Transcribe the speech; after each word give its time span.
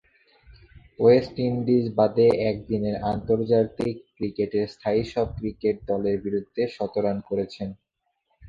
West 0.99 1.35
Indies 1.49 1.85
বাদে 1.97 2.27
একদিনের 2.51 2.95
আন্তর্জাতিক 3.11 3.95
ক্রিকেটের 4.15 4.65
স্থায়ী 4.67 5.01
সব 5.13 5.27
ক্রিকেট 5.37 5.75
দলের 5.89 6.15
বিরুদ্ধে 6.25 6.63
শতরান 6.75 7.17
করেছেন। 7.29 7.69